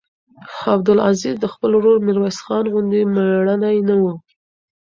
[0.75, 4.03] عبدالعزیز د خپل ورور میرویس خان غوندې مړنی نه و.